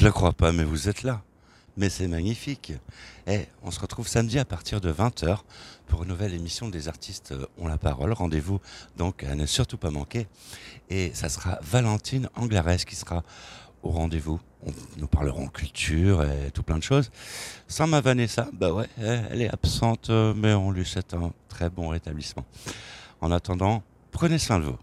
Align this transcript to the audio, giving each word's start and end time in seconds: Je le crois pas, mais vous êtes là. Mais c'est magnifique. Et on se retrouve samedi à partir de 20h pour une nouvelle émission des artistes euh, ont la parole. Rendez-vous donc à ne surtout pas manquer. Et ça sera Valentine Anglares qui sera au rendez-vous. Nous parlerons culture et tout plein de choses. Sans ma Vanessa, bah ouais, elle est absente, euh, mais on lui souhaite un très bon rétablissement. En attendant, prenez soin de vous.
Je 0.00 0.06
le 0.06 0.12
crois 0.12 0.32
pas, 0.32 0.50
mais 0.50 0.64
vous 0.64 0.88
êtes 0.88 1.02
là. 1.02 1.20
Mais 1.76 1.90
c'est 1.90 2.08
magnifique. 2.08 2.72
Et 3.26 3.40
on 3.62 3.70
se 3.70 3.78
retrouve 3.78 4.08
samedi 4.08 4.38
à 4.38 4.46
partir 4.46 4.80
de 4.80 4.90
20h 4.90 5.40
pour 5.88 6.04
une 6.04 6.08
nouvelle 6.08 6.32
émission 6.32 6.70
des 6.70 6.88
artistes 6.88 7.32
euh, 7.32 7.44
ont 7.58 7.68
la 7.68 7.76
parole. 7.76 8.14
Rendez-vous 8.14 8.62
donc 8.96 9.24
à 9.24 9.34
ne 9.34 9.44
surtout 9.44 9.76
pas 9.76 9.90
manquer. 9.90 10.26
Et 10.88 11.10
ça 11.12 11.28
sera 11.28 11.58
Valentine 11.60 12.30
Anglares 12.34 12.86
qui 12.86 12.96
sera 12.96 13.22
au 13.82 13.90
rendez-vous. 13.90 14.40
Nous 14.96 15.06
parlerons 15.06 15.48
culture 15.48 16.22
et 16.22 16.50
tout 16.50 16.62
plein 16.62 16.78
de 16.78 16.82
choses. 16.82 17.10
Sans 17.68 17.86
ma 17.86 18.00
Vanessa, 18.00 18.48
bah 18.54 18.72
ouais, 18.72 18.88
elle 18.96 19.42
est 19.42 19.52
absente, 19.52 20.08
euh, 20.08 20.32
mais 20.34 20.54
on 20.54 20.70
lui 20.70 20.86
souhaite 20.86 21.12
un 21.12 21.30
très 21.50 21.68
bon 21.68 21.88
rétablissement. 21.88 22.46
En 23.20 23.30
attendant, 23.30 23.82
prenez 24.12 24.38
soin 24.38 24.60
de 24.60 24.64
vous. 24.64 24.78